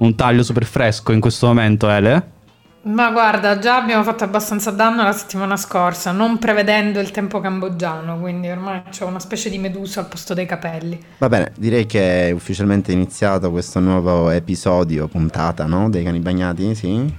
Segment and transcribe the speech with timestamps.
[0.00, 2.38] un taglio super fresco in questo momento, Ele?
[2.82, 8.18] Ma guarda, già abbiamo fatto abbastanza danno la settimana scorsa, non prevedendo il tempo cambogiano,
[8.18, 10.98] quindi ormai c'è una specie di medusa al posto dei capelli.
[11.18, 15.90] Va bene, direi che è ufficialmente iniziato questo nuovo episodio, puntata, no?
[15.90, 17.14] Dei cani bagnati, sì?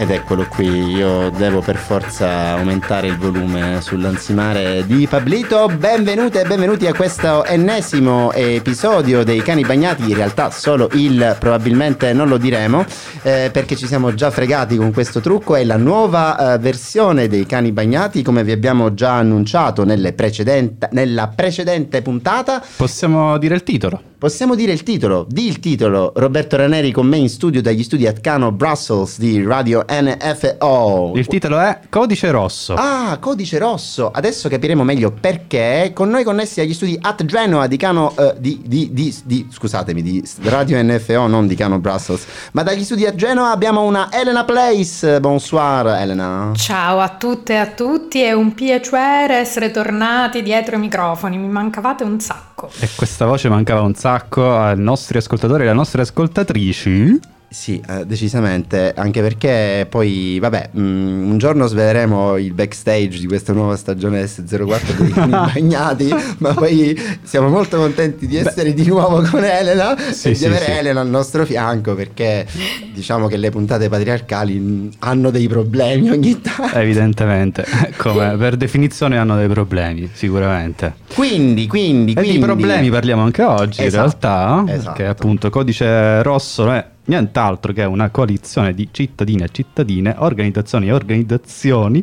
[0.00, 5.66] Ed eccolo qui, io devo per forza aumentare il volume sull'ansimare di Pablito.
[5.66, 10.08] Benvenute e benvenuti a questo ennesimo episodio dei cani bagnati.
[10.08, 12.82] In realtà solo il probabilmente non lo diremo
[13.20, 15.54] eh, perché ci siamo già fregati con questo trucco.
[15.54, 19.84] È la nuova eh, versione dei cani bagnati, come vi abbiamo già annunciato
[20.16, 22.64] precedente, nella precedente puntata.
[22.74, 24.09] Possiamo dire il titolo.
[24.20, 28.06] Possiamo dire il titolo, di il titolo, Roberto Raneri con me in studio dagli studi
[28.06, 31.12] Atcano Brussels di Radio NFO.
[31.14, 32.74] Il titolo è Codice Rosso.
[32.74, 34.10] Ah, Codice Rosso.
[34.10, 35.92] Adesso capiremo meglio perché.
[35.94, 40.02] Con noi connessi agli studi At Genoa di Cano uh, di, di, di, di, scusatemi,
[40.02, 44.44] di Radio NFO, non di Cano Brussels, ma dagli studi a Genoa abbiamo una Elena
[44.44, 45.18] Place.
[45.18, 46.52] Bonsoir Elena.
[46.56, 51.48] Ciao a tutte e a tutti, è un piacere essere tornati dietro i microfoni, mi
[51.48, 52.49] mancavate un sacco.
[52.80, 57.18] E questa voce mancava un sacco ai nostri ascoltatori e alle nostre ascoltatrici.
[57.52, 63.26] Sì, eh, decisamente, anche perché poi, vabbè, mh, mm, un giorno sveleremo il backstage di
[63.26, 68.82] questa nuova stagione S04 dei Cani Bagnati, ma poi siamo molto contenti di essere Beh.
[68.82, 70.70] di nuovo con Elena sì, e di sì, avere sì.
[70.70, 72.46] Elena al nostro fianco perché
[72.94, 76.76] diciamo che le puntate patriarcali mm, hanno dei problemi ogni tanto.
[76.76, 77.66] Evidentemente,
[77.98, 80.94] come per definizione hanno dei problemi, sicuramente.
[81.14, 82.30] Quindi, quindi, quindi...
[82.30, 84.92] E di problemi parliamo anche oggi esatto, in realtà, esatto.
[84.96, 90.92] che appunto codice rosso è nient'altro che una coalizione di cittadine e cittadine, organizzazioni e
[90.92, 92.02] organizzazioni,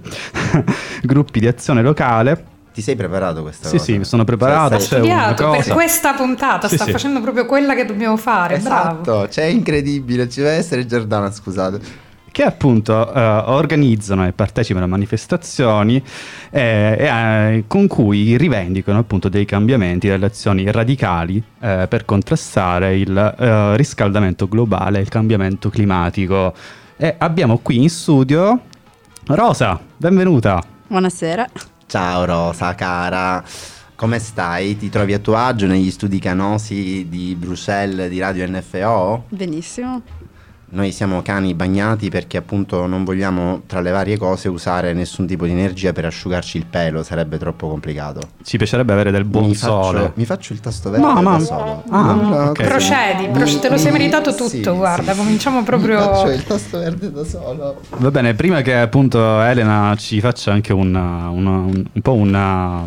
[1.02, 3.84] gruppi di azione locale ti sei preparato questa sì, cosa?
[3.86, 4.78] Sì, mi sono preparato.
[4.78, 6.92] Cioè, studiato per questa puntata, sì, sta sì.
[6.92, 8.58] facendo proprio quella che dobbiamo fare.
[8.58, 9.30] Esatto, bravo.
[9.30, 12.06] cioè è incredibile, ci deve essere Giordana, scusate
[12.38, 16.00] che appunto eh, organizzano e partecipano a manifestazioni
[16.52, 23.18] eh, eh, con cui rivendicano appunto dei cambiamenti, delle azioni radicali eh, per contrastare il
[23.18, 26.54] eh, riscaldamento globale e il cambiamento climatico.
[26.96, 28.62] E abbiamo qui in studio
[29.26, 30.62] Rosa, benvenuta.
[30.86, 31.50] Buonasera.
[31.88, 33.44] Ciao Rosa, cara.
[33.96, 34.78] Come stai?
[34.78, 39.24] Ti trovi a tuo agio negli studi canosi di Bruxelles di Radio NFO?
[39.30, 40.27] Benissimo.
[40.70, 45.46] Noi siamo cani bagnati perché appunto non vogliamo tra le varie cose usare nessun tipo
[45.46, 48.20] di energia per asciugarci il pelo, sarebbe troppo complicato.
[48.44, 50.00] Ci piacerebbe avere del buon mi sole.
[50.00, 51.40] Faccio, mi faccio il tasto verde no, ma...
[51.40, 51.84] solo.
[51.90, 52.68] Ah, no, okay.
[52.68, 55.18] Procedi, procedi, te lo sei meritato tutto, sì, guarda, sì.
[55.18, 56.00] cominciamo proprio...
[56.00, 57.82] Mi faccio il tasto verde da solo.
[57.98, 62.86] Va bene, prima che appunto Elena ci faccia anche una, una, un, un po' una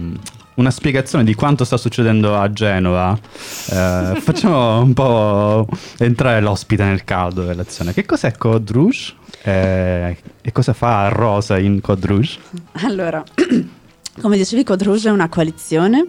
[0.61, 5.67] una spiegazione di quanto sta succedendo a Genova, eh, facciamo un po'
[5.99, 7.93] entrare l'ospite nel caldo dell'azione.
[7.93, 9.15] Che cos'è Code Rouge?
[9.43, 12.39] Eh, e cosa fa Rosa in Code Rouge?
[12.85, 13.25] Allora,
[14.21, 16.07] come dicevi, Code Rouge è una coalizione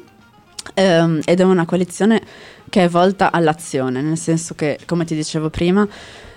[0.74, 2.22] ehm, ed è una coalizione
[2.70, 5.88] che è volta all'azione, nel senso che, come ti dicevo prima,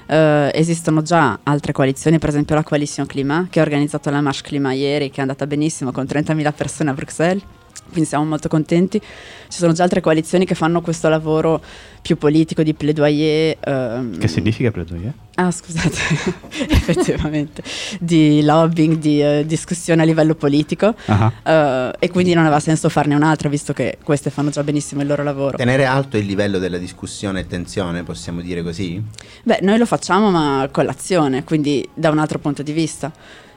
[0.07, 4.43] Uh, esistono già altre coalizioni, per esempio la Coalition Climat, che ha organizzato la Marche
[4.43, 7.43] Climat ieri, che è andata benissimo con 30.000 persone a Bruxelles
[7.91, 9.01] quindi siamo molto contenti.
[9.01, 11.61] Ci sono già altre coalizioni che fanno questo lavoro
[12.03, 13.57] più politico di plaidoyer.
[13.67, 14.19] Um...
[14.19, 15.13] Che significa plaidoyer?
[15.37, 15.97] Ah, scusate,
[16.71, 17.63] effettivamente,
[17.99, 21.25] di lobbying, di uh, discussione a livello politico uh-huh.
[21.25, 25.09] uh, e quindi non aveva senso farne un'altra visto che queste fanno già benissimo il
[25.09, 25.57] loro lavoro.
[25.57, 29.03] Tenere alto il livello della discussione e tensione, possiamo dire così?
[29.43, 33.13] Beh, noi lo facciamo ma con l'azione, quindi da un altro punto di vista.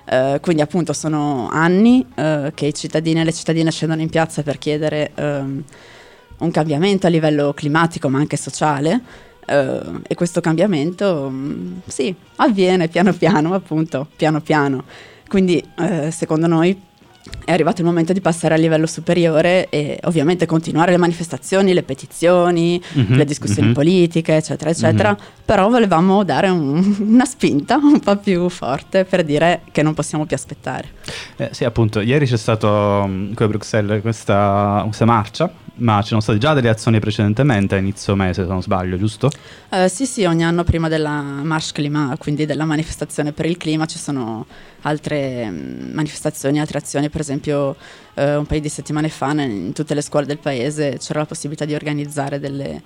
[0.09, 4.41] Uh, quindi appunto sono anni uh, che i cittadini e le cittadine scendono in piazza
[4.41, 5.61] per chiedere um,
[6.37, 9.01] un cambiamento a livello climatico ma anche sociale
[9.45, 14.85] uh, e questo cambiamento um, sì, avviene piano piano appunto, piano piano.
[15.27, 15.61] Quindi
[16.09, 16.86] secondo noi
[17.45, 21.83] è arrivato il momento di passare a livello superiore e ovviamente continuare le manifestazioni, le
[21.83, 23.75] petizioni, mm-hmm, le discussioni mm-hmm.
[23.75, 25.43] politiche, eccetera, eccetera, mm-hmm.
[25.45, 30.25] però volevamo dare un, una spinta un po' più forte per dire che non possiamo
[30.25, 30.89] più aspettare.
[31.37, 36.09] Eh, sì, appunto, ieri c'è stato um, qui a Bruxelles questa, questa marcia ma ci
[36.09, 39.29] sono state già delle azioni precedentemente a inizio mese, se non sbaglio, giusto?
[39.69, 43.85] Uh, sì, sì, ogni anno prima della March Climat, quindi della manifestazione per il clima,
[43.85, 44.45] ci sono
[44.81, 47.75] altre mm, manifestazioni, altre azioni, per esempio
[48.17, 51.65] uh, un paio di settimane fa in tutte le scuole del paese c'era la possibilità
[51.65, 52.81] di organizzare delle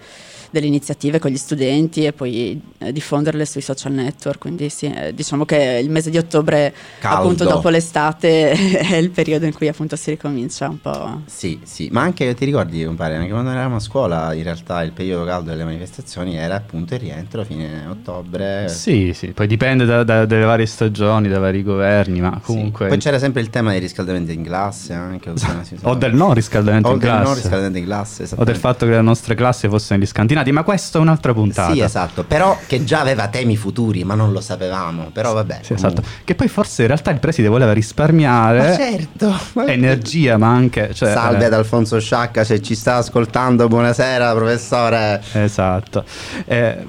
[0.51, 4.39] delle iniziative con gli studenti e poi eh, diffonderle sui social network.
[4.39, 7.17] Quindi sì, eh, diciamo che il mese di ottobre, Caldo.
[7.17, 11.21] appunto dopo l'estate, è il periodo in cui appunto si ricomincia un po'.
[11.25, 14.91] Sì, sì, ma anche ti ricordi, compare, anche quando eravamo a scuola, in realtà il
[14.91, 18.67] periodo caldo delle manifestazioni era appunto il rientro fine ottobre.
[18.67, 22.85] Sì, sì, poi dipende da, da, dalle varie stagioni, dai vari governi, ma comunque...
[22.85, 22.91] Sì.
[22.91, 25.20] Poi c'era sempre il tema del riscaldamento in classe anche.
[25.29, 27.23] O, o del non riscaldamento o in classe.
[27.23, 28.29] non riscaldamento in classe.
[28.35, 31.73] O del fatto che le nostre classi fossero negli scantinati ma questa è un'altra puntata.
[31.73, 35.59] Sì, esatto, però che già aveva temi futuri, ma non lo sapevamo, però vabbè.
[35.61, 36.01] Sì, esatto.
[36.23, 40.93] Che poi forse in realtà il preside voleva risparmiare ma certo, ma energia, ma anche...
[40.93, 41.45] Cioè, Salve eh.
[41.45, 45.21] ad Alfonso Sciacca, se ci sta ascoltando, buonasera professore.
[45.33, 46.03] Esatto.
[46.45, 46.85] Eh,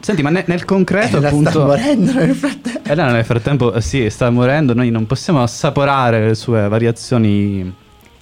[0.00, 1.50] Senti, ma ne, nel concreto, Ella appunto.
[1.50, 2.88] sta morendo nel frattempo.
[2.88, 4.74] Elena nel frattempo, sì, sta morendo.
[4.74, 7.72] Noi non possiamo assaporare le sue variazioni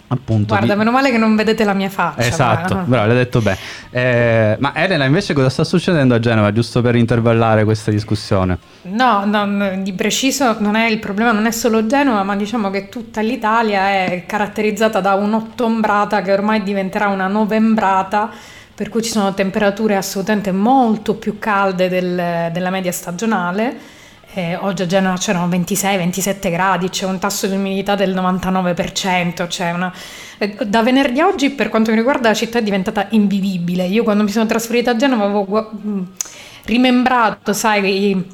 [0.08, 0.78] Appunto, Guarda, di...
[0.78, 2.20] meno male che non vedete la mia faccia.
[2.20, 2.82] Esatto, ma...
[2.82, 3.58] bravo, l'hai detto bene.
[3.90, 8.56] Eh, ma Elena, invece, cosa sta succedendo a Genova, giusto per intervallare questa discussione?
[8.82, 12.88] No, no, di preciso non è il problema, non è solo Genova, ma diciamo che
[12.88, 18.30] tutta l'Italia è caratterizzata da un'ottombrata che ormai diventerà una novembrata,
[18.76, 23.94] per cui ci sono temperature assolutamente molto più calde del, della media stagionale
[24.36, 29.70] eh, oggi a Genova c'erano 26-27 gradi, c'è un tasso di umidità del 99%, cioè
[29.70, 29.90] una...
[30.36, 33.86] Eh, da venerdì a oggi per quanto mi riguarda la città è diventata invivibile.
[33.86, 36.02] Io quando mi sono trasferita a Genova avevo mm,
[36.64, 38.26] rimembrato, sai,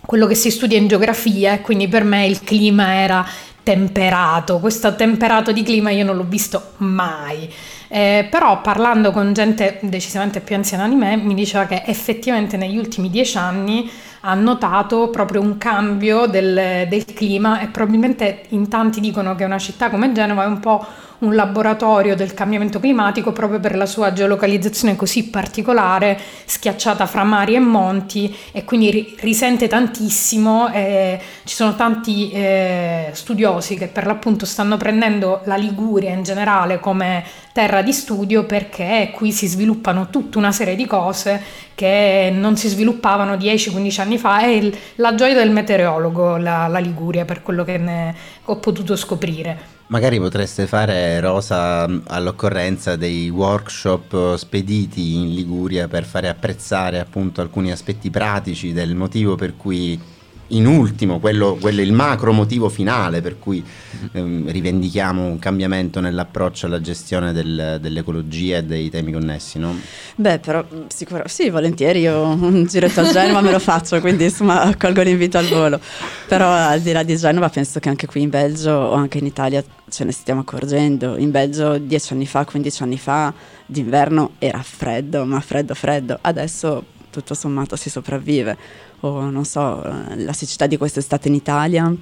[0.00, 3.26] quello che si studia in geografia e quindi per me il clima era
[3.64, 4.60] temperato.
[4.60, 7.52] Questo temperato di clima io non l'ho visto mai.
[7.92, 12.78] Eh, però parlando con gente decisamente più anziana di me mi diceva che effettivamente negli
[12.78, 19.00] ultimi dieci anni ha notato proprio un cambio del, del clima e probabilmente in tanti
[19.00, 20.86] dicono che una città come Genova è un po'
[21.20, 27.54] un laboratorio del cambiamento climatico proprio per la sua geolocalizzazione così particolare, schiacciata fra mari
[27.54, 30.72] e monti e quindi ri- risente tantissimo.
[30.72, 36.80] Eh, ci sono tanti eh, studiosi che per l'appunto stanno prendendo la Liguria in generale
[36.80, 37.22] come
[37.52, 41.42] terra di studio perché qui si sviluppano tutta una serie di cose
[41.74, 44.40] che non si sviluppavano 10-15 anni fa.
[44.40, 48.14] È il, la gioia del meteorologo la, la Liguria per quello che ne
[48.44, 49.78] ho potuto scoprire.
[49.88, 57.72] Magari potreste fare, Rosa, all'occorrenza dei workshop spediti in Liguria per fare apprezzare appunto alcuni
[57.72, 60.00] aspetti pratici del motivo per cui
[60.50, 63.64] in ultimo, quello, quello, è il macro motivo finale per cui
[64.12, 69.76] ehm, rivendichiamo un cambiamento nell'approccio alla gestione del, dell'ecologia e dei temi connessi, no?
[70.16, 74.74] Beh, però sicuramente sì, volentieri io un giretto a Genova me lo faccio, quindi insomma
[74.76, 75.80] colgo l'invito al volo.
[76.26, 79.26] Però al di là di Genova penso che anche qui in Belgio o anche in
[79.26, 81.16] Italia ce ne stiamo accorgendo.
[81.16, 83.32] In Belgio dieci anni fa, 15 anni fa,
[83.66, 86.18] d'inverno era freddo, ma freddo freddo.
[86.20, 88.56] Adesso tutto sommato si sopravvive
[89.00, 89.82] o non so,
[90.14, 91.92] la siccità di quest'estate in Italia,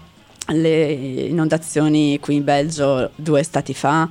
[0.48, 4.08] le inondazioni qui in Belgio due estati fa.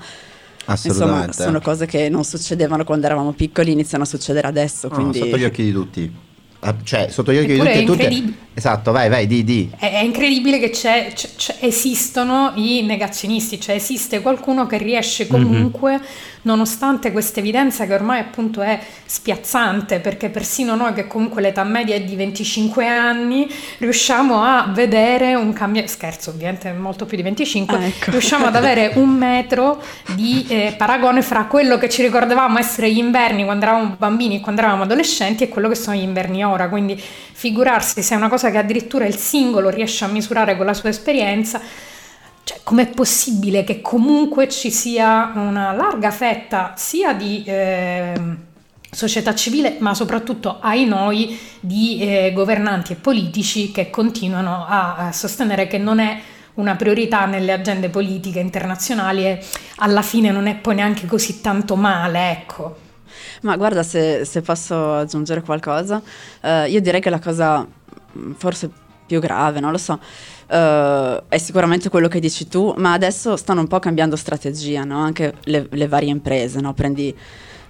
[0.67, 4.89] Insomma, sono cose che non succedevano quando eravamo piccoli, iniziano a succedere adesso.
[4.89, 5.19] Quindi...
[5.19, 6.13] No, sotto gli occhi di tutti.
[6.59, 8.33] Ah, cioè, sotto gli occhi di tutti e tutte.
[8.53, 9.69] Esatto, vai, vai, di, di.
[9.77, 15.27] È, è incredibile che c'è, c'è, c'è, esistono i negazionisti, cioè esiste qualcuno che riesce
[15.27, 21.41] comunque mm-hmm nonostante questa evidenza che ormai appunto è spiazzante, perché persino noi che comunque
[21.41, 23.47] l'età media è di 25 anni,
[23.79, 28.11] riusciamo a vedere un cambio, scherzo ovviamente molto più di 25, ah, ecco.
[28.11, 29.81] riusciamo ad avere un metro
[30.15, 34.39] di eh, paragone fra quello che ci ricordavamo essere gli inverni quando eravamo bambini e
[34.39, 38.29] quando eravamo adolescenti e quello che sono gli inverni ora, quindi figurarsi se è una
[38.29, 41.61] cosa che addirittura il singolo riesce a misurare con la sua esperienza,
[42.43, 48.13] cioè, com'è possibile che comunque ci sia una larga fetta sia di eh,
[48.89, 55.11] società civile, ma soprattutto ai noi di eh, governanti e politici che continuano a, a
[55.11, 56.19] sostenere che non è
[56.55, 59.43] una priorità nelle agende politiche internazionali e
[59.77, 62.86] alla fine non è poi neanche così tanto male, ecco.
[63.41, 66.01] Ma guarda, se, se posso aggiungere qualcosa,
[66.41, 68.69] eh, io direi che la cosa mm, forse
[69.07, 73.61] più grave, non lo so, uh, è sicuramente quello che dici tu, ma adesso stanno
[73.61, 74.99] un po' cambiando strategia, no?
[74.99, 76.73] anche le, le, varie imprese, no?
[76.73, 77.15] prendi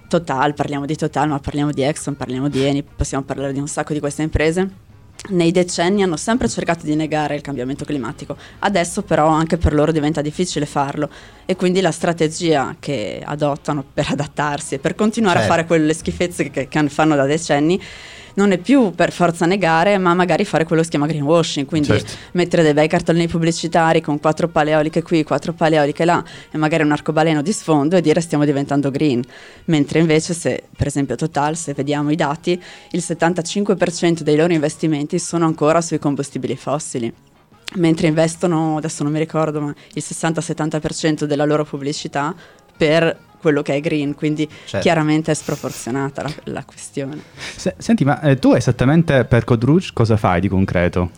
[0.08, 3.68] Total, parliamo di Total, ma parliamo di Exxon, parliamo di Eni, possiamo parlare di un
[3.68, 4.87] sacco di queste imprese
[5.30, 9.92] nei decenni hanno sempre cercato di negare il cambiamento climatico, adesso però anche per loro
[9.92, 11.08] diventa difficile farlo
[11.44, 15.52] e quindi la strategia che adottano per adattarsi e per continuare certo.
[15.52, 17.80] a fare quelle schifezze che, che fanno da decenni
[18.38, 21.88] non è più per forza negare, ma magari fare quello che si chiama greenwashing, quindi
[21.88, 22.12] certo.
[22.32, 26.92] mettere dei bei cartellini pubblicitari con quattro paleoliche qui, quattro paleoliche là e magari un
[26.92, 29.24] arcobaleno di sfondo e dire stiamo diventando green.
[29.64, 32.52] Mentre invece se, per esempio Total, se vediamo i dati,
[32.92, 37.12] il 75% dei loro investimenti sono ancora sui combustibili fossili
[37.74, 42.34] mentre investono, adesso non mi ricordo, ma il 60-70% della loro pubblicità
[42.78, 44.78] per quello che è green, quindi certo.
[44.78, 47.22] chiaramente è sproporzionata la, la questione.
[47.56, 51.10] Se, senti, ma eh, tu esattamente per Code cosa fai di concreto?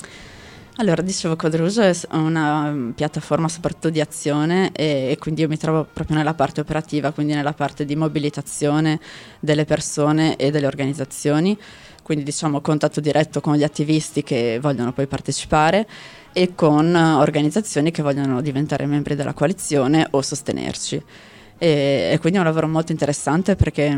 [0.76, 5.58] Allora, dicevo, Code è una mm, piattaforma soprattutto di azione e, e, quindi io mi
[5.58, 8.98] trovo proprio nella parte operativa, quindi nella parte di mobilitazione
[9.40, 11.56] delle persone e delle organizzazioni,
[12.02, 15.86] quindi diciamo contatto diretto con gli attivisti che vogliono poi partecipare
[16.32, 21.02] e con organizzazioni che vogliono diventare membri della coalizione o sostenerci
[21.60, 23.94] e, e quindi è un lavoro molto interessante perché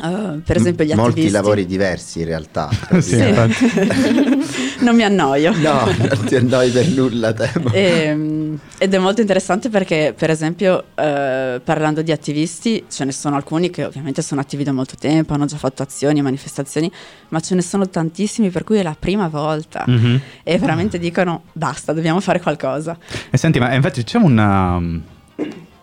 [0.00, 1.32] Uh, per esempio gli Molti attivisti...
[1.32, 2.70] lavori diversi in realtà.
[2.98, 3.18] sì.
[4.80, 5.52] non mi annoio.
[5.54, 7.70] No, non ti annoi per nulla, temo.
[7.70, 13.12] E, ehm, ed è molto interessante perché, per esempio, uh, parlando di attivisti, ce ne
[13.12, 16.90] sono alcuni che ovviamente sono attivi da molto tempo, hanno già fatto azioni, manifestazioni,
[17.28, 20.16] ma ce ne sono tantissimi per cui è la prima volta mm-hmm.
[20.42, 22.96] e veramente dicono basta, dobbiamo fare qualcosa.
[23.30, 25.21] E senti, ma infatti c'è una c'è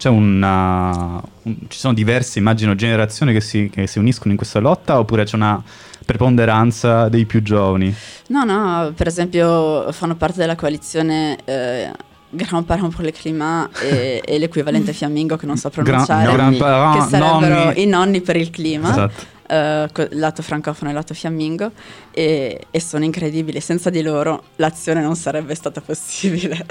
[0.07, 4.97] una, un, ci sono diverse, immagino, generazioni che si, che si uniscono in questa lotta
[4.97, 5.61] oppure c'è una
[6.05, 7.93] preponderanza dei più giovani?
[8.27, 11.91] No, no, per esempio fanno parte della coalizione eh,
[12.29, 17.09] Grand Parent pour le Climat e, e l'equivalente fiammingo che non so pronunciare, Grand che
[17.09, 17.81] sarebbero nonni.
[17.81, 18.89] i nonni per il clima.
[18.89, 21.71] Esatto uh, lato francofono e lato fiammingo
[22.11, 26.65] e, e, sono incredibili, senza di loro l'azione non sarebbe stata possibile.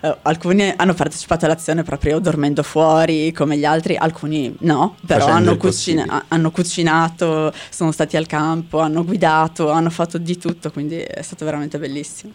[0.00, 5.56] Uh, alcuni hanno partecipato all'azione proprio dormendo fuori come gli altri, alcuni no, però hanno,
[5.56, 11.22] cucina- hanno, cucinato, sono stati al campo, hanno guidato, hanno fatto di tutto, quindi è
[11.22, 12.32] stato veramente bellissimo.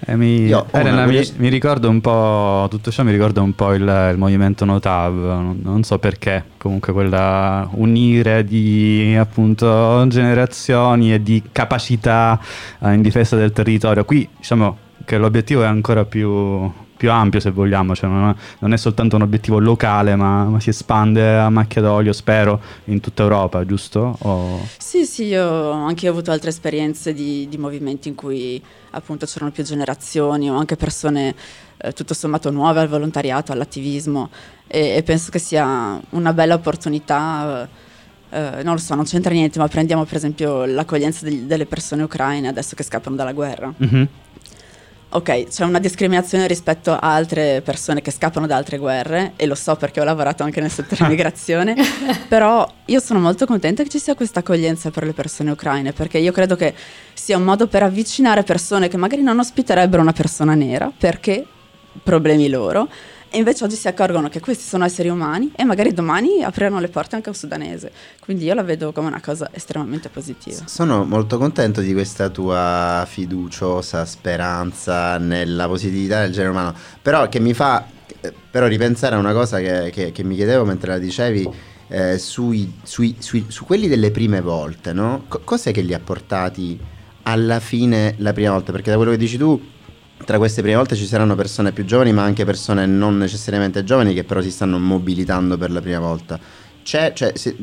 [0.00, 3.82] Eh, mi, Elena, mi, mi, ricordo un po', tutto ciò mi ricorda un po' il,
[3.82, 11.42] il movimento Notav, non, non so perché, comunque quella unire di appunto generazioni e di
[11.50, 12.38] capacità
[12.80, 14.04] eh, in difesa del territorio.
[14.04, 18.72] Qui diciamo che l'obiettivo è ancora più, più ampio se vogliamo, cioè non, è, non,
[18.74, 23.22] è, soltanto un obiettivo locale ma, ma, si espande a macchia d'olio, spero, in tutta
[23.22, 24.18] Europa, giusto?
[24.20, 24.66] O...
[24.76, 29.50] Sì, sì, io anche ho avuto altre esperienze di, di, movimenti in cui appunto c'erano
[29.50, 31.34] più generazioni o anche persone
[31.78, 34.28] eh, tutto sommato nuove al volontariato, all'attivismo
[34.68, 37.62] e, e penso che sia una bella opportunità.
[37.64, 37.86] Eh,
[38.30, 42.02] Uh, non lo so, non c'entra niente, ma prendiamo per esempio l'accoglienza degli, delle persone
[42.02, 43.72] ucraine adesso che scappano dalla guerra.
[43.82, 44.04] Mm-hmm.
[45.10, 49.54] Ok, c'è una discriminazione rispetto a altre persone che scappano da altre guerre e lo
[49.54, 51.74] so perché ho lavorato anche nel settore migrazione,
[52.28, 56.18] però io sono molto contenta che ci sia questa accoglienza per le persone ucraine perché
[56.18, 56.74] io credo che
[57.14, 61.42] sia un modo per avvicinare persone che magari non ospiterebbero una persona nera perché
[62.02, 62.86] problemi loro
[63.30, 66.88] e invece oggi si accorgono che questi sono esseri umani e magari domani apriranno le
[66.88, 67.92] porte anche a un sudanese.
[68.20, 70.62] Quindi io la vedo come una cosa estremamente positiva.
[70.66, 77.38] Sono molto contento di questa tua fiduciosa speranza nella positività del genere umano, però che
[77.38, 77.86] mi fa
[78.20, 81.76] eh, però ripensare a una cosa che, che, che mi chiedevo mentre la dicevi.
[81.90, 85.24] Eh, sui, sui, sui, su quelli delle prime volte, no?
[85.26, 86.78] C- cos'è che li ha portati
[87.22, 88.72] alla fine la prima volta?
[88.72, 89.58] Perché da quello che dici tu
[90.28, 94.12] tra queste prime volte ci saranno persone più giovani, ma anche persone non necessariamente giovani
[94.12, 96.38] che però si stanno mobilitando per la prima volta.
[96.82, 97.56] C'è, cioè, si,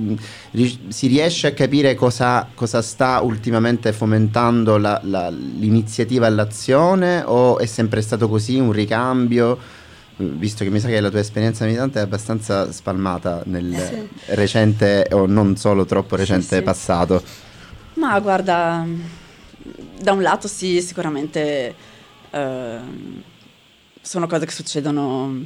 [0.87, 7.67] si, riesce a capire cosa, cosa sta ultimamente fomentando la, la, l'iniziativa all'azione o è
[7.67, 9.59] sempre stato così un ricambio?
[10.15, 14.33] Visto che mi sa che la tua esperienza militante è abbastanza spalmata nel sì.
[14.33, 16.61] recente o non solo troppo recente sì, sì.
[16.63, 17.21] passato.
[17.93, 18.83] Ma guarda,
[20.01, 21.93] da un lato sì, sicuramente
[22.35, 23.23] Ehm,
[24.01, 25.45] sono cose che succedono,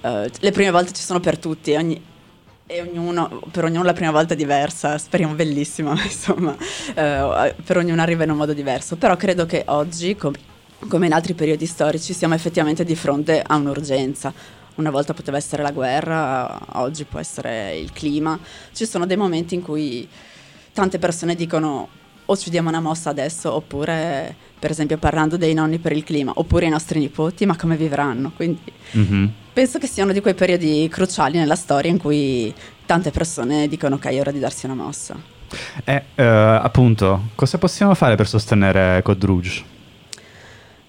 [0.00, 2.02] uh, le prime volte ci sono per tutti ogni,
[2.66, 8.00] e ognuno, per ognuno la prima volta è diversa, speriamo bellissima, insomma, uh, per ognuno
[8.00, 10.34] arriva in un modo diverso, però credo che oggi, com-
[10.88, 14.32] come in altri periodi storici, siamo effettivamente di fronte a un'urgenza.
[14.76, 18.38] Una volta poteva essere la guerra, oggi può essere il clima.
[18.72, 20.06] Ci sono dei momenti in cui
[20.72, 21.88] tante persone dicono
[22.26, 26.32] o ci diamo una mossa adesso oppure per esempio parlando dei nonni per il clima
[26.34, 28.60] oppure i nostri nipoti ma come vivranno quindi
[28.96, 29.26] mm-hmm.
[29.52, 32.52] penso che sia uno di quei periodi cruciali nella storia in cui
[32.84, 35.34] tante persone dicono ok è ora di darsi una mossa
[35.84, 39.64] E eh, appunto, cosa possiamo fare per sostenere Code Rouge?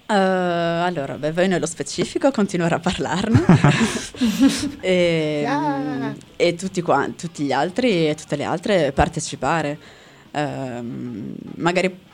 [0.08, 3.44] Uh, allora, beh, voi nello specifico continuare a parlarne
[4.80, 6.14] e, yeah.
[6.34, 9.78] e tutti, qua, tutti, gli altri e tutte le altre partecipare.
[10.38, 12.06] Uh, magari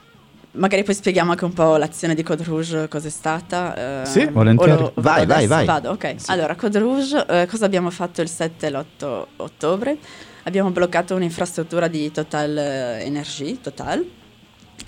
[0.54, 4.02] Magari poi spieghiamo anche un po' l'azione di Code Rouge, cos'è stata.
[4.02, 4.78] Eh, sì, volentieri.
[4.78, 5.66] Lo, vai, vai, vai.
[5.66, 6.14] Vado, ok.
[6.16, 6.30] Sì.
[6.30, 9.98] Allora, Code Rouge, eh, cosa abbiamo fatto il 7 e l'8 ottobre?
[10.44, 14.08] Abbiamo bloccato un'infrastruttura di Total eh, Energy, Total,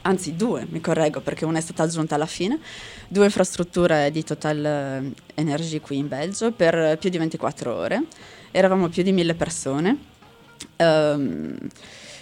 [0.02, 2.60] anzi due, mi correggo perché una è stata aggiunta alla fine,
[3.08, 8.04] due infrastrutture di Total eh, Energy qui in Belgio per più di 24 ore.
[8.52, 10.14] Eravamo più di mille persone.
[10.76, 11.56] Um,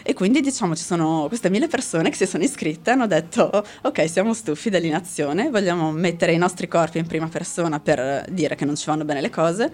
[0.07, 3.65] e quindi diciamo ci sono queste mille persone che si sono iscritte e hanno detto
[3.81, 8.67] ok siamo stufi dell'inazione, vogliamo mettere i nostri corpi in prima persona per dire che
[8.67, 9.73] non ci vanno bene le cose.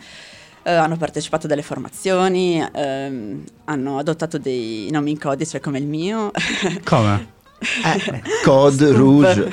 [0.62, 5.86] Uh, hanno partecipato a delle formazioni, uh, hanno adottato dei nomi in codice come il
[5.86, 6.30] mio.
[6.84, 7.32] Come?
[7.60, 9.50] eh, Code Rouge.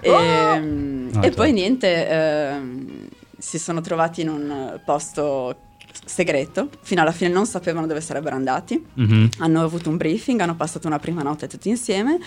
[0.00, 1.22] e, oh!
[1.22, 3.08] e poi niente, uh,
[3.38, 5.67] si sono trovati in un posto
[6.04, 9.26] segreto, fino alla fine non sapevano dove sarebbero andati, mm-hmm.
[9.38, 12.18] hanno avuto un briefing, hanno passato una prima notte tutti insieme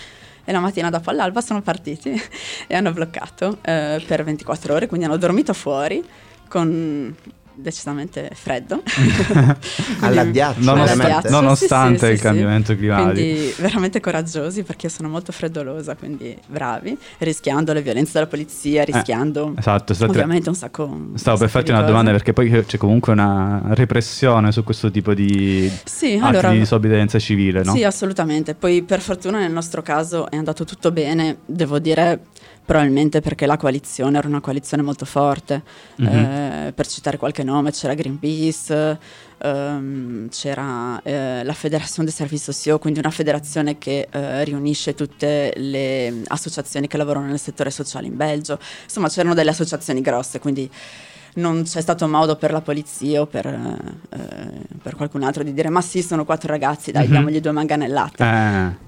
[0.44, 2.10] e la mattina dopo all'alba sono partiti
[2.66, 6.04] e hanno bloccato eh, per 24 ore, quindi hanno dormito fuori
[6.48, 7.14] con
[7.54, 8.82] decisamente freddo.
[10.00, 13.12] Alla ghiaccio, Nonost- nonostante sì, sì, il sì, cambiamento climatico.
[13.12, 18.82] Quindi veramente coraggiosi perché io sono molto freddolosa, quindi bravi, rischiando le violenze della polizia,
[18.82, 20.84] eh, rischiando eh, esatto, ovviamente un sacco.
[20.84, 25.14] Un Stavo per farti una domanda perché poi c'è comunque una repressione su questo tipo
[25.14, 27.72] di sì, atti allora, di disobbedienza civile, no?
[27.74, 28.54] Sì, assolutamente.
[28.54, 32.20] Poi per fortuna nel nostro caso è andato tutto bene, devo dire
[32.64, 35.62] probabilmente perché la coalizione era una coalizione molto forte.
[36.00, 36.66] Mm-hmm.
[36.66, 38.98] Eh, per citare qualche nome, c'era Greenpeace,
[39.38, 45.52] ehm, c'era eh, la Federazione del Servizio SEO, quindi una federazione che eh, riunisce tutte
[45.56, 48.58] le associazioni che lavorano nel settore sociale in Belgio.
[48.84, 50.70] Insomma, c'erano delle associazioni grosse, quindi
[51.34, 55.70] non c'è stato modo per la polizia o per, eh, per, qualcun altro di dire
[55.70, 57.10] ma sì sono quattro ragazzi dai mm-hmm.
[57.10, 58.24] diamogli due manganellate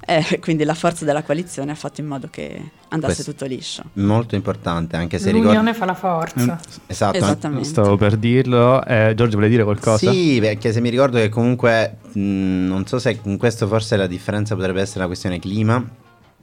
[0.07, 0.19] eh.
[0.19, 3.85] Eh, quindi la forza della coalizione ha fatto in modo che andasse Questo tutto liscio
[3.95, 5.73] molto importante anche se l'unione ricordo...
[5.73, 7.65] fa la forza mm, esatto Esattamente.
[7.65, 10.11] stavo per dirlo eh, Giorgio vuole dire qualcosa?
[10.11, 13.97] sì perché se mi ricordo che comunque mh, mm, non so se in questo forse
[13.97, 15.83] la differenza potrebbe essere la questione clima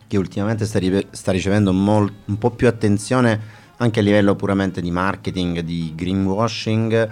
[0.07, 4.79] che ultimamente sta, ri- sta ricevendo mol- un po' più attenzione anche a livello puramente
[4.79, 7.09] di marketing, di greenwashing,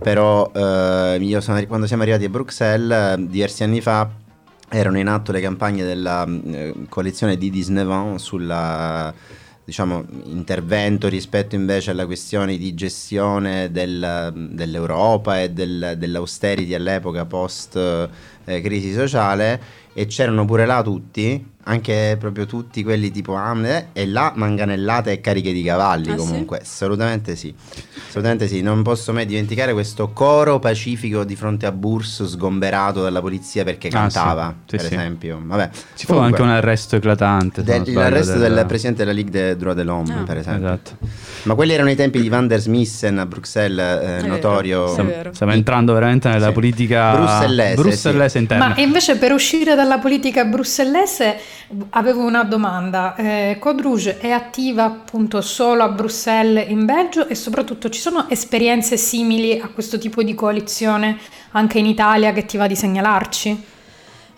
[0.00, 4.08] però eh, io sono, quando siamo arrivati a Bruxelles diversi anni fa
[4.68, 9.12] erano in atto le campagne della eh, coalizione di Disnevant sulla
[9.64, 17.76] diciamo, intervento rispetto invece alla questione di gestione del, dell'Europa e del, dell'austerity all'epoca post
[17.76, 24.06] eh, crisi sociale e c'erano pure là tutti anche proprio tutti quelli tipo Amne e
[24.06, 26.58] là manganellate e cariche di cavalli ah, comunque.
[26.58, 26.62] Sì?
[26.64, 27.54] assolutamente sì.
[28.08, 28.62] Assolutamente sì.
[28.62, 33.88] Non posso mai dimenticare questo coro pacifico di fronte a Burs sgomberato dalla polizia perché
[33.90, 34.76] cantava ah, sì.
[34.76, 35.40] Sì, per esempio.
[35.44, 39.60] Vabbè, ci fu anche un arresto eclatante del, l'arresto del, del presidente della Ligue des
[39.60, 40.22] Droits de l'Homme ah.
[40.24, 40.66] per esempio.
[40.66, 40.96] Esatto.
[41.44, 44.88] ma quelli erano i tempi di Van der Smissen a Bruxelles eh, notorio.
[44.88, 50.44] stiamo, stiamo, entrando veramente nella politica brussellese, brussellese interna ma invece per uscire dalla politica
[50.44, 51.36] brussellese
[51.90, 57.34] Avevo una domanda, eh, Code Rouge è attiva appunto solo a Bruxelles in Belgio e
[57.34, 61.16] soprattutto ci sono esperienze simili a questo tipo di coalizione
[61.52, 63.71] anche in Italia che ti va di segnalarci?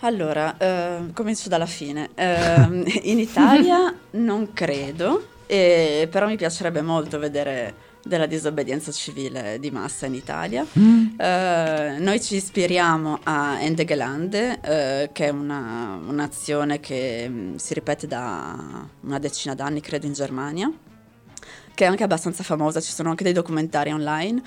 [0.05, 2.09] Allora, eh, comincio dalla fine.
[2.13, 9.71] Eh, in Italia non credo, eh, però mi piacerebbe molto vedere della disobbedienza civile di
[9.71, 10.63] massa in Italia.
[10.77, 11.07] Mm.
[11.17, 17.73] Uh, noi ci ispiriamo a Ende Gelande, uh, che è una, un'azione che um, si
[17.73, 20.71] ripete da una decina d'anni, credo, in Germania,
[21.75, 24.41] che è anche abbastanza famosa, ci sono anche dei documentari online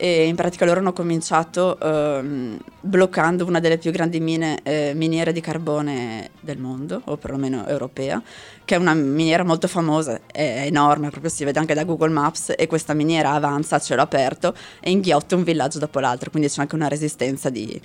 [0.00, 5.32] e in pratica loro hanno cominciato ehm, bloccando una delle più grandi mine, eh, miniere
[5.32, 8.22] di carbone del mondo, o perlomeno europea,
[8.64, 12.54] che è una miniera molto famosa, è enorme, proprio si vede anche da Google Maps
[12.56, 16.60] e questa miniera avanza a cielo aperto e inghiotte un villaggio dopo l'altro, quindi c'è
[16.60, 17.80] anche una resistenza di...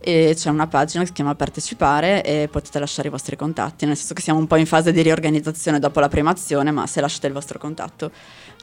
[0.07, 3.95] e c'è una pagina che si chiama partecipare e potete lasciare i vostri contatti, nel
[3.95, 6.99] senso che siamo un po' in fase di riorganizzazione dopo la prima azione, ma se
[6.99, 8.09] lasciate il vostro contatto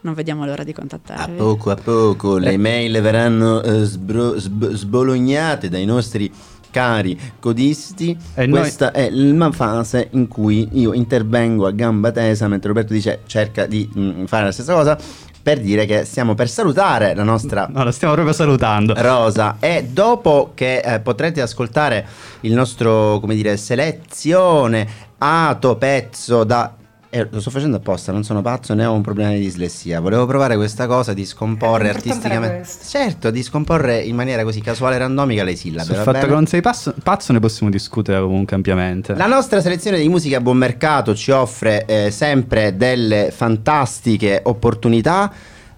[0.03, 1.37] non vediamo l'ora di A contattarvi.
[1.37, 2.57] poco a poco le Eh.
[2.57, 6.29] mail verranno eh, sbro- sb- sbolognate dai nostri
[6.73, 8.17] cari codisti.
[8.35, 12.93] E noi- Questa è la fase in cui io intervengo a gamba tesa mentre Roberto
[12.93, 14.99] dice cerca di mm, fare la stessa cosa
[15.43, 18.95] per dire che stiamo per salutare la nostra No, la stiamo proprio salutando.
[18.97, 22.07] Rosa e dopo che eh, potrete ascoltare
[22.43, 24.87] il nostro come dire selezione
[25.19, 26.73] ato pezzo da
[27.15, 30.01] eh, lo sto facendo apposta, non sono pazzo né ho un problema di dislessia.
[30.01, 32.67] Volevo provare questa cosa di scomporre Eh, artisticamente.
[32.89, 35.85] Certo, di scomporre in maniera così casuale e randomica le sillabe.
[35.85, 36.27] Sul fatto bene?
[36.27, 39.15] che non sei pazzo, pazzo ne possiamo discutere comunque ampiamente.
[39.15, 45.31] La nostra selezione di musica a buon mercato ci offre eh, sempre delle fantastiche opportunità.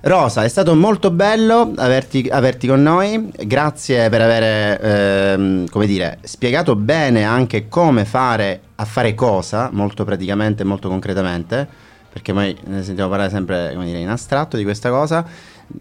[0.04, 6.18] Rosa, è stato molto bello averti, averti con noi, grazie per aver, ehm, come dire,
[6.20, 11.66] spiegato bene anche come fare a fare cosa, molto praticamente, molto concretamente,
[12.12, 15.24] perché noi ne sentiamo parlare sempre, come dire, in astratto di questa cosa.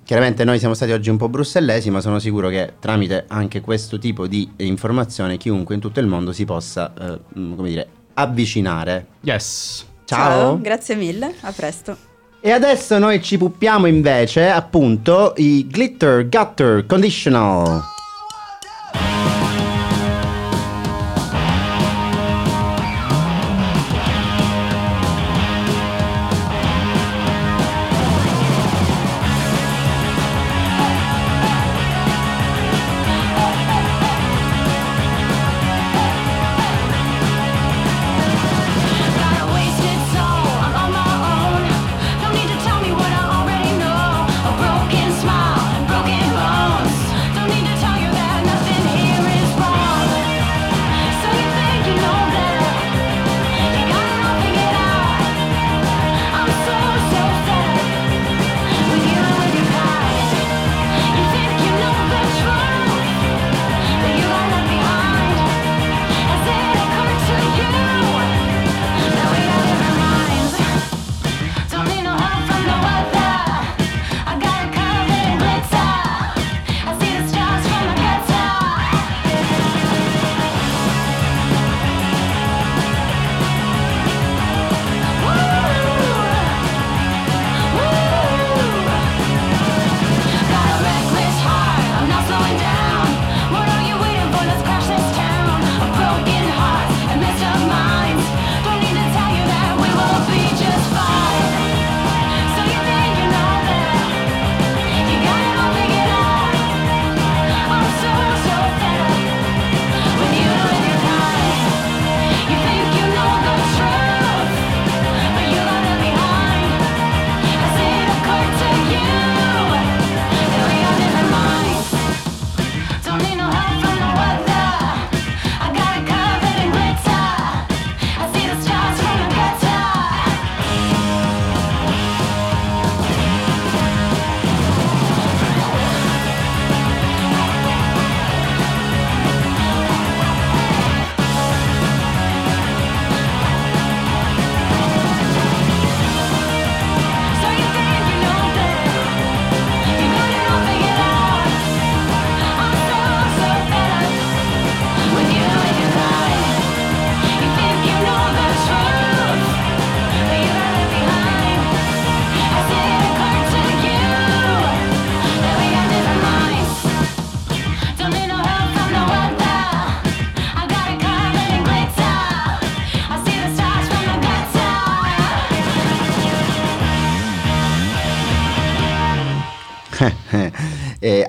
[0.05, 3.99] Chiaramente noi siamo stati oggi un po' brussellesi, ma sono sicuro che tramite anche questo
[3.99, 9.05] tipo di informazione chiunque in tutto il mondo si possa, eh, come dire, avvicinare.
[9.19, 9.85] Yes.
[10.05, 10.57] Ciao.
[10.61, 12.11] grazie mille, a presto.
[12.45, 17.92] E adesso noi ci puppiamo invece appunto i Glitter Gutter Conditional.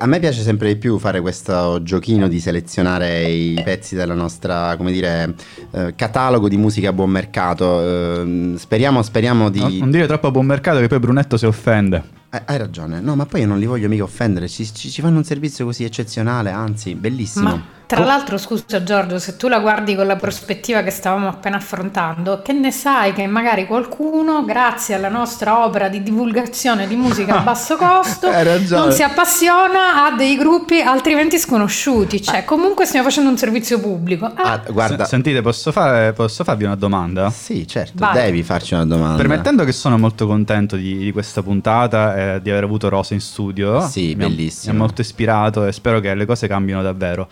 [0.05, 4.77] A me piace sempre di più fare questo giochino di selezionare i pezzi della nostra,
[4.77, 5.35] come dire,
[5.71, 7.81] eh, catalogo di musica a buon mercato.
[7.81, 9.61] Eh, speriamo, speriamo di...
[9.61, 12.03] No- non dire troppo a buon mercato che poi Brunetto si offende.
[12.31, 13.01] Eh, hai ragione.
[13.01, 14.47] No, ma poi io non li voglio mica offendere.
[14.47, 17.49] Ci, ci- ci fanno un servizio così eccezionale, anzi, bellissimo.
[17.49, 21.29] Ma tra Co- l'altro, scusa Giorgio, se tu la guardi con la prospettiva che stavamo
[21.29, 26.97] appena affrontando, che ne sai che magari qualcuno, grazie alla nostra opera di divulgazione di
[26.97, 28.29] musica a basso costo,
[28.71, 32.23] non si appassiona a dei gruppi altrimenti sconosciuti?
[32.23, 34.25] Cioè, comunque stiamo facendo un servizio pubblico.
[34.27, 35.05] Ah, Ah, guarda.
[35.05, 37.31] S- sentite, posso, fare, posso farvi una domanda?
[37.31, 38.15] Sì, certo, Vai.
[38.15, 39.17] devi farci una domanda.
[39.17, 43.21] Permettendo che sono molto contento di, di questa puntata e di aver avuto Rosa in
[43.21, 43.81] studio.
[43.87, 44.73] Sì, mi bellissimo.
[44.73, 47.29] Mi ha molto ispirato e spero che le cose cambino davvero.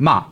[0.00, 0.28] Ma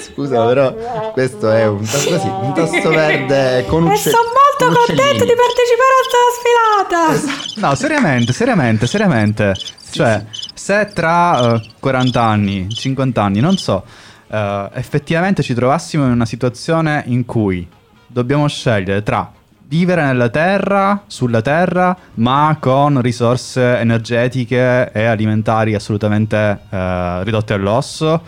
[0.00, 0.72] Scusa, però
[1.12, 5.24] questo è un, tasto- così, un tasto verde con e ucce- sono molto con contento
[5.24, 5.26] uccellini.
[5.26, 7.66] di partecipare a questa sfilata.
[7.68, 9.54] no, seriamente, seriamente, seriamente.
[9.90, 13.84] Cioè, se tra eh, 40 anni, 50 anni, non so,
[14.28, 17.66] eh, effettivamente ci trovassimo in una situazione in cui
[18.06, 19.30] dobbiamo scegliere tra
[19.66, 28.20] vivere nella terra, sulla terra, ma con risorse energetiche e alimentari assolutamente eh, ridotte all'osso,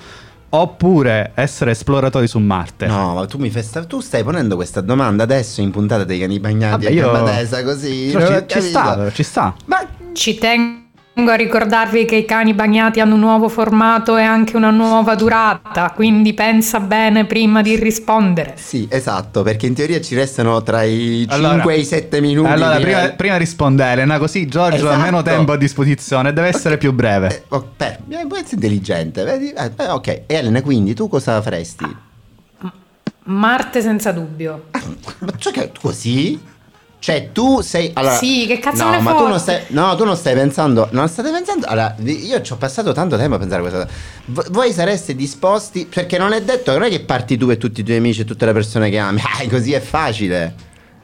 [0.49, 2.87] oppure essere esploratori su Marte.
[2.87, 6.19] No, ma tu mi fai sta- tu stai ponendo questa domanda adesso in puntata dei
[6.19, 8.11] cani bagnati Vabbè, a io- gamba tesa così.
[8.13, 9.55] Però ci, ci sta, ci sta.
[9.67, 10.85] Ma Ci tengo
[11.25, 15.91] a ricordarvi che i cani bagnati hanno un nuovo formato e anche una nuova durata,
[15.95, 18.53] quindi pensa bene prima di rispondere.
[18.57, 22.51] sì, esatto, perché in teoria ci restano tra i 5 Allora- e i 7 minuti.
[22.51, 25.35] Allora, prima, prima risponde Elena, così Giorgio ha meno Esatto.
[25.37, 27.29] tempo a disposizione, deve essere più breve.
[27.29, 29.51] Eh, oh, per, eh, puoi essere intelligente, vedi?
[29.53, 31.97] Eh, eh, ok, Elena, quindi tu cosa faresti?
[33.29, 34.67] Marte senza dubbio.
[35.21, 36.39] Ma cioè che così?
[36.99, 39.29] Cioè tu sei allora, Sì, che cazzo no, ne ma tu fotte?
[39.31, 42.93] non stai No, tu non stai pensando Non state pensando Allora, io ci ho passato
[42.93, 43.87] tanto tempo a pensare a questa
[44.33, 44.51] cosa.
[44.51, 47.85] Voi sareste disposti Perché non è detto Non è che parti tu e tutti i
[47.85, 49.21] tuoi amici E tutte le persone che ami.
[49.23, 50.55] Ah, così è facile.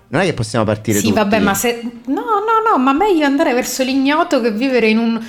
[0.08, 1.14] Non è che possiamo partire Sì, tutti.
[1.18, 1.80] vabbè, ma se...
[2.06, 5.20] No, no, no, ma meglio andare verso l'ignoto che vivere in un...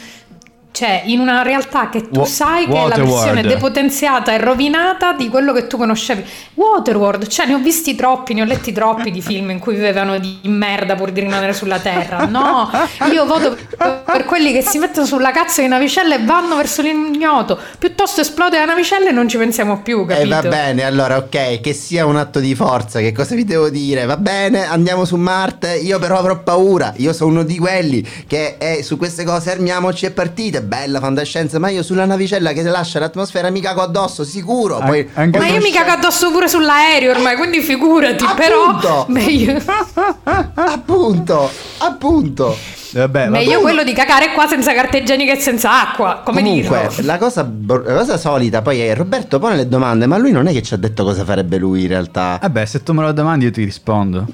[0.73, 5.13] Cioè, in una realtà che tu Wa- sai che è la versione depotenziata e rovinata
[5.13, 6.25] di quello che tu conoscevi.
[6.55, 10.17] Waterworld, cioè ne ho visti troppi, ne ho letti troppi di film in cui vivevano
[10.17, 12.25] di merda pur di rimanere sulla terra.
[12.25, 12.71] No,
[13.11, 17.59] io voto per quelli che si mettono sulla cazzo di navicella e vanno verso l'ignoto.
[17.77, 20.25] Piuttosto esplode la navicella e non ci pensiamo più, E capito?
[20.25, 23.69] Eh, va bene, allora ok, che sia un atto di forza, che cosa vi devo
[23.69, 24.05] dire?
[24.05, 28.57] Va bene, andiamo su Marte, io però avrò paura, io sono uno di quelli che
[28.57, 32.99] è su queste cose armiamoci e partite, bella fantascienza, ma io sulla navicella che lascia
[32.99, 34.77] l'atmosfera mi cago addosso, sicuro.
[34.79, 38.77] An- Poi, anche Ma poi io mi cago addosso pure sull'aereo ormai, quindi figurati, Appunto!
[38.79, 39.61] però meglio,
[40.55, 41.49] Appunto,
[41.79, 42.57] appunto.
[42.93, 46.87] Vabbè, ma meglio quello di cagare qua senza carta igienica e senza acqua, come Comunque,
[46.89, 47.05] dirlo?
[47.11, 50.51] la cosa, la cosa solita poi è Roberto pone le domande, ma lui non è
[50.51, 52.37] che ci ha detto cosa farebbe lui in realtà.
[52.39, 54.25] Vabbè, se tu me lo domandi io ti rispondo.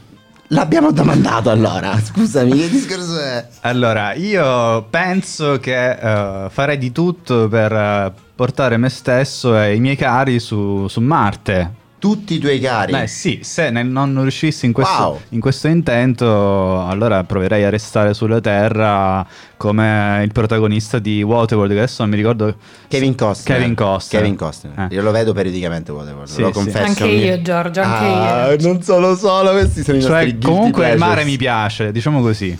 [0.52, 3.48] L'abbiamo domandato allora, scusami, che discorso è?
[3.62, 9.80] Allora, io penso che eh, farei di tutto per eh, portare me stesso e i
[9.80, 11.79] miei cari su, su Marte.
[12.00, 12.94] Tutti i tuoi cari.
[12.94, 15.20] Beh sì, se non riuscissi in questo, Wow.
[15.30, 19.26] in questo intento, allora proverei a restare sulla Terra
[19.58, 22.56] come il protagonista di Waterworld, che adesso non mi ricordo...
[22.88, 23.58] Kevin Costner.
[23.58, 24.22] Kevin Costner.
[24.22, 24.80] Kevin Costner.
[24.90, 24.96] Eh.
[24.96, 26.54] Io lo vedo periodicamente Waterworld, Sì, lo sì.
[26.54, 26.86] confesso.
[26.86, 28.58] Anche Mi- io, Giorgio, anche Ah, io.
[28.68, 32.58] non solo solo, questi sono i nostri Cioè, comunque il mare mi piace, diciamo così.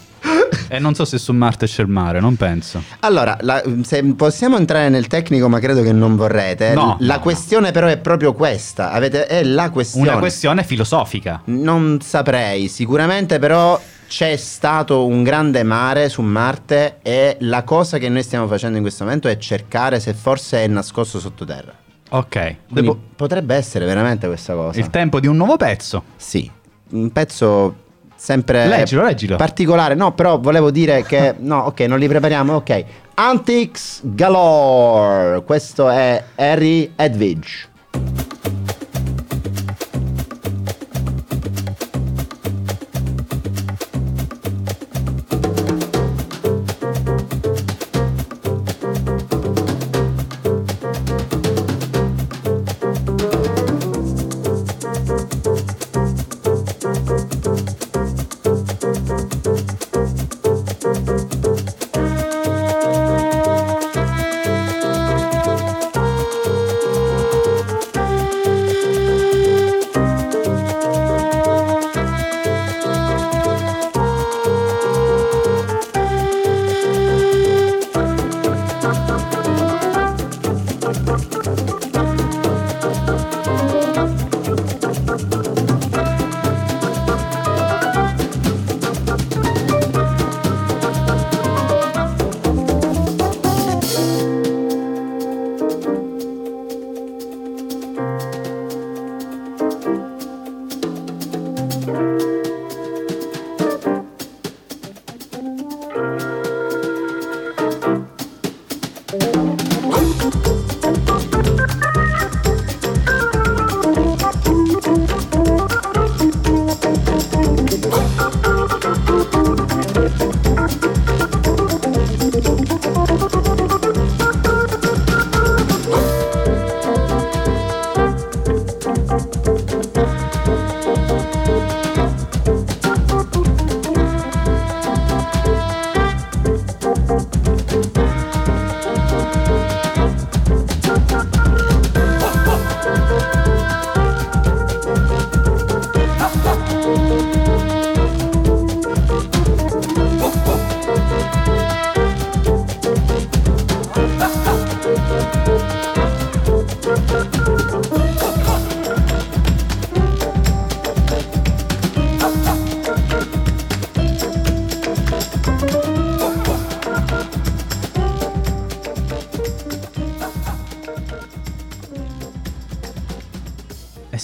[0.68, 2.82] E non so se su Marte c'è il mare, non penso.
[3.02, 6.74] Allora, la- se possiamo entrare nel tecnico, ma credo che non vorrete.
[6.74, 8.92] No, la no, questione però è proprio questa.
[8.92, 10.10] Avete, è la questione.
[10.10, 11.42] Una questione filosofica.
[11.46, 18.10] Non saprei, sicuramente però c'è stato un grande mare su Marte e la cosa che
[18.10, 21.74] noi stiamo facendo in questo momento è cercare se forse è nascosto sottoterra.
[22.12, 24.80] Ok, dopo potrebbe essere veramente questa cosa.
[24.80, 26.04] il tempo di un nuovo pezzo.
[26.16, 26.50] Sì,
[26.92, 27.76] un pezzo
[28.20, 29.38] sempre Leggilo, leggilo.
[29.38, 29.96] particolare.
[29.96, 32.84] No, però volevo dire che no, ok, non li prepariamo, ok.
[33.16, 35.42] Antics Galore.
[35.44, 37.69] Questo è Harry Edwidge.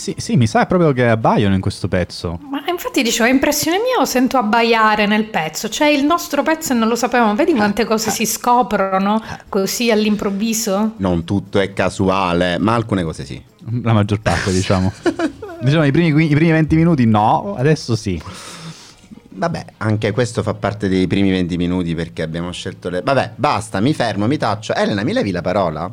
[0.06, 2.40] Sì, sì, mi sa proprio che abbaiano in questo pezzo.
[2.52, 5.68] Ma infatti dicevo, è impressione mia o sento abbaiare nel pezzo?
[5.68, 10.94] Cioè il nostro pezzo e non lo sapevamo, vedi quante cose si scoprono così all'improvviso?
[10.98, 13.42] Non tutto è casuale, ma alcune cose sì.
[13.82, 14.94] La maggior parte, diciamo.
[15.62, 18.22] diciamo, i primi, i primi 20 minuti no, adesso sì.
[19.30, 23.02] Vabbè, anche questo fa parte dei primi 20 minuti perché abbiamo scelto le...
[23.02, 24.76] Vabbè, basta, mi fermo, mi taccio.
[24.76, 25.92] Elena, mi levi la parola?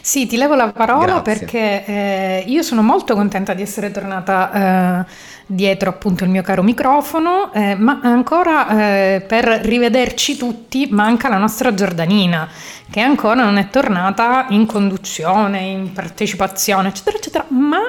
[0.00, 1.22] Sì, ti levo la parola Grazie.
[1.22, 5.04] perché eh, io sono molto contenta di essere tornata eh,
[5.46, 11.38] dietro appunto il mio caro microfono, eh, ma ancora eh, per rivederci tutti manca la
[11.38, 12.48] nostra Giordanina,
[12.90, 17.80] che ancora non è tornata in conduzione, in partecipazione, eccetera, eccetera, ma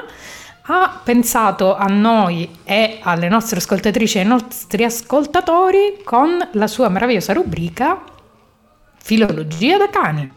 [0.64, 6.88] ha pensato a noi e alle nostre ascoltatrici e ai nostri ascoltatori con la sua
[6.88, 8.00] meravigliosa rubrica
[9.04, 10.32] Filologia da cani.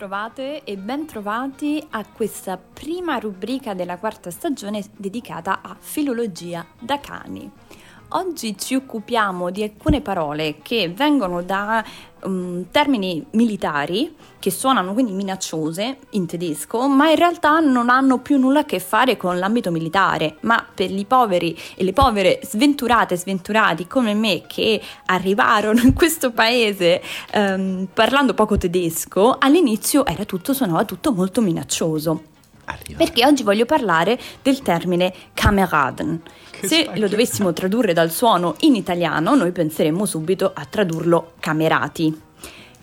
[0.00, 6.66] Ben trovate e ben trovati a questa prima rubrica della quarta stagione dedicata a filologia
[6.78, 7.52] da cani.
[8.12, 11.84] Oggi ci occupiamo di alcune parole che vengono da
[12.24, 18.36] um, termini militari che suonano quindi minacciose in tedesco, ma in realtà non hanno più
[18.36, 23.14] nulla a che fare con l'ambito militare, ma per i poveri e le povere sventurate
[23.14, 30.24] e sventurati come me che arrivarono in questo paese ehm, parlando poco tedesco, all'inizio era
[30.24, 32.29] tutto, suonava tutto molto minaccioso.
[32.96, 36.22] Perché oggi voglio parlare del termine Kameraden.
[36.62, 42.28] Se lo dovessimo tradurre dal suono in italiano, noi penseremmo subito a tradurlo camerati.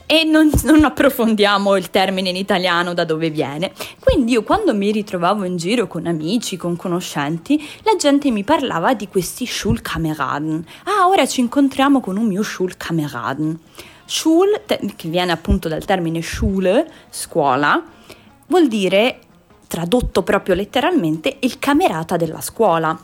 [0.10, 3.73] E non, non approfondiamo il termine in italiano da dove viene.
[4.00, 8.93] Quindi io quando mi ritrovavo in giro con amici, con conoscenti, la gente mi parlava
[8.93, 10.65] di questi Schulkameraden.
[10.86, 13.60] Ah, ora ci incontriamo con un mio Schulkameraden.
[14.06, 17.84] Schul, te- che viene appunto dal termine Schule, scuola,
[18.47, 19.19] vuol dire,
[19.67, 22.97] tradotto proprio letteralmente, il camerata della scuola.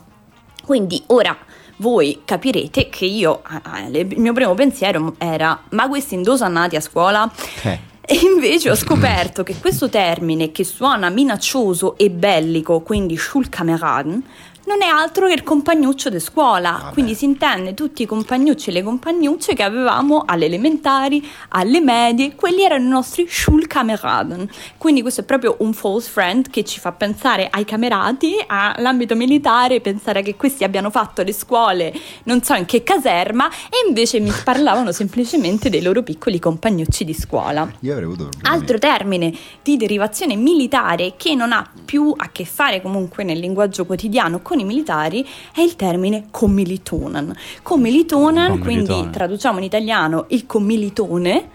[0.64, 1.36] Quindi ora
[1.76, 6.44] voi capirete che io, ah, ah, il mio primo pensiero era, ma questi in sono
[6.44, 7.30] andati a scuola?
[7.62, 7.92] Eh.
[8.06, 14.22] E invece ho scoperto che questo termine che suona minaccioso e bellico, quindi Schulkameraden,
[14.66, 16.90] non è altro che il compagnuccio di scuola.
[16.92, 22.34] Quindi si intende tutti i compagnucci e le compagnucce che avevamo alle elementari, alle medie,
[22.34, 24.48] quelli erano i nostri Schulkameraden.
[24.78, 29.80] Quindi questo è proprio un false friend che ci fa pensare ai camerati, all'ambito militare,
[29.80, 31.92] pensare che questi abbiano fatto le scuole
[32.24, 37.14] non so in che caserma e invece mi parlavano semplicemente dei loro piccoli compagnucci di
[37.14, 37.70] scuola.
[37.80, 38.28] Io avrei avuto.
[38.42, 43.84] Altro termine di derivazione militare che non ha più a che fare comunque nel linguaggio
[43.84, 46.26] quotidiano con i militari è il termine.
[46.30, 48.58] Commilitonen, Commilitone.
[48.58, 51.48] quindi traduciamo in italiano il commilitone,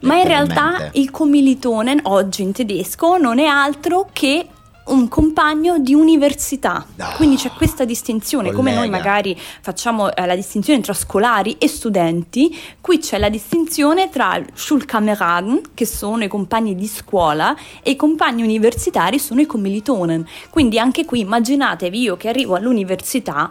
[0.00, 4.46] ma in realtà il commilitonen oggi in tedesco non è altro che
[4.88, 6.86] un compagno di università.
[6.98, 8.96] Ah, Quindi c'è questa distinzione, come noi collega.
[8.96, 15.60] magari facciamo eh, la distinzione tra scolari e studenti, qui c'è la distinzione tra Schulkameraden,
[15.74, 20.26] che sono i compagni di scuola, e i compagni universitari sono i commilitonen.
[20.50, 23.50] Quindi anche qui immaginatevi io che arrivo all'università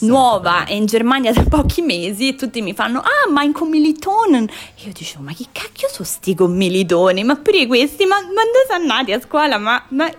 [0.00, 4.48] nuova e in Germania da pochi mesi e tutti mi fanno "Ah, ma in commilitonen".
[4.76, 7.24] E io dicevo "Ma che cacchio sono sti commilitoni?
[7.24, 9.58] Ma pure questi, ma, ma dove sono andati a scuola?
[9.58, 10.10] Ma, ma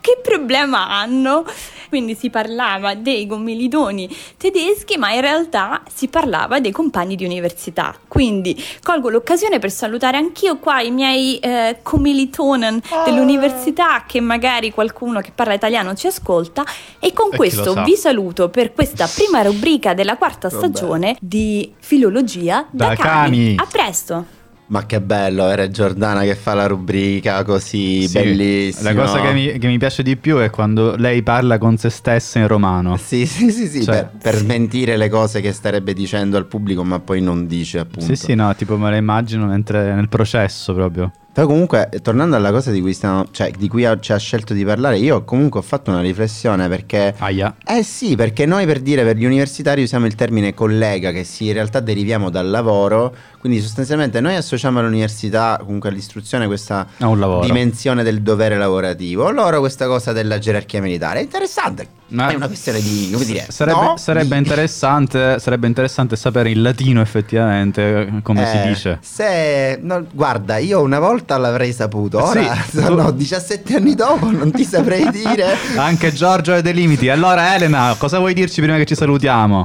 [0.00, 1.44] che problema hanno?
[1.88, 7.96] Quindi si parlava dei commilitoni tedeschi, ma in realtà si parlava dei compagni di università.
[8.06, 15.20] Quindi colgo l'occasione per salutare anch'io qua i miei eh, commilitonen dell'università, che magari qualcuno
[15.20, 16.64] che parla italiano ci ascolta.
[17.00, 20.58] E con E questo vi saluto per questa prima rubrica della quarta Vabbè.
[20.60, 23.04] stagione di Filologia da, Da cani.
[23.04, 23.54] cani.
[23.56, 24.38] A presto!
[24.70, 28.92] Ma che bello, era Giordana che fa la rubrica così Sì, bellissima.
[28.92, 31.90] La cosa che mi, che mi piace di più è quando lei parla con se
[31.90, 32.96] stessa in romano.
[32.96, 36.84] Sì, sì, sì, sì, Cioè- per, per smentire le cose che starebbe dicendo al pubblico,
[36.84, 38.04] ma poi non dice appunto.
[38.04, 41.10] Sì, sì, no, tipo me la immagino mentre nel processo proprio.
[41.32, 44.52] Però comunque, tornando alla cosa di cui, stiamo, cioè, di cui ha- ci ha scelto
[44.52, 47.14] di parlare, io comunque ho fatto una riflessione perché...
[47.18, 47.54] Aia.
[47.64, 51.46] Eh sì, perché noi per dire per gli universitari usiamo il termine collega, che sì,
[51.46, 56.86] in realtà deriviamo dal lavoro, quindi sostanzialmente noi associamo all'università, comunque all'istruzione, questa
[57.42, 61.20] dimensione del dovere lavorativo, loro questa cosa della gerarchia militare.
[61.20, 63.96] È interessante, Ma- è una questione di, come dire, Sarebbe, no?
[63.96, 68.98] sarebbe interessante, sarebbe interessante sapere in latino effettivamente come si Eh, dice.
[69.00, 74.30] Se, no, guarda, io una volta l'avrei saputo, ora Sì, no, tu- 17 anni dopo
[74.30, 75.56] non ti saprei dire.
[75.76, 77.08] Anche Giorgio è dei limiti.
[77.08, 79.64] Allora Elena, cosa vuoi dirci prima che ci salutiamo?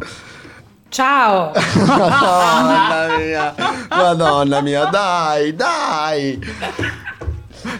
[0.89, 1.51] Ciao!
[1.85, 3.55] Madonna mia,
[3.89, 6.39] Madonna mia, dai, dai.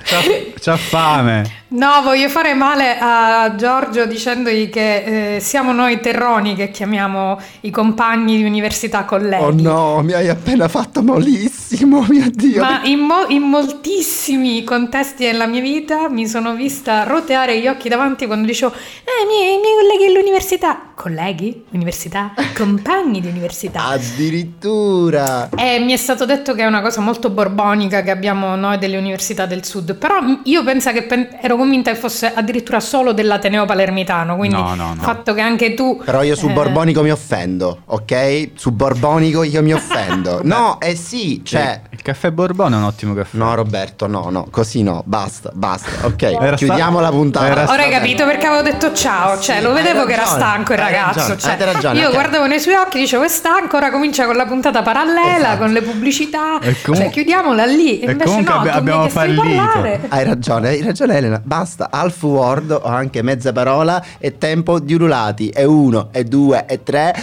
[0.04, 0.22] C'ha,
[0.60, 1.64] c'ha fame.
[1.68, 7.70] No, voglio fare male a Giorgio dicendogli che eh, siamo noi terroni che chiamiamo i
[7.70, 9.44] compagni di università colleghi.
[9.44, 12.62] Oh no, mi hai appena fatto malissimo, mio Dio.
[12.62, 17.90] Ma in, mo- in moltissimi contesti della mia vita mi sono vista roteare gli occhi
[17.90, 20.92] davanti quando dicevo Eh, i miei, miei colleghi all'università.
[20.96, 21.66] Colleghi?
[21.72, 22.34] Università?
[22.56, 23.84] Compagni di università.
[23.88, 25.50] Addirittura.
[25.58, 28.96] E mi è stato detto che è una cosa molto borbonica che abbiamo noi delle
[28.98, 33.12] università del sud, però m- io penso che pen- ero convinta che fosse addirittura solo
[33.14, 34.94] dell'Ateneo Palermitano, quindi No, no, no.
[34.94, 36.02] il fatto che anche tu...
[36.04, 38.50] Però io su eh, Borbonico mi offendo, ok?
[38.56, 40.42] Su Borbonico io mi offendo.
[40.56, 41.82] No, eh sì, cioè...
[41.90, 43.36] Il caffè Borbone è un ottimo caffè.
[43.38, 46.06] No, Roberto, no, no, così no, basta, basta.
[46.06, 47.46] Ok, Era chiudiamo sta- la puntata.
[47.48, 50.42] era Ora hai capito perché avevo detto ciao, cioè Sì, lo vedevo che era ragione,
[50.42, 52.14] stanco il ragazzo, ragione, cioè, avete ragione, io ok.
[52.14, 55.58] guardavo nei suoi occhi, dicevo è stanco, ora comincia con la puntata parallela, Esatto.
[55.58, 59.42] con le pubblicità, E comu- cioè chiudiamola lì, e invece comunque no, abbiamo fallito.
[59.66, 60.05] Parlare.
[60.07, 64.93] Hai ragione, hai ragione Elena, basta, half word o anche mezza parola e tempo di
[64.93, 67.13] ululati, e uno, e due, e tre.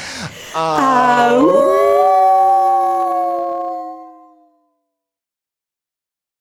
[0.53, 1.92] Au.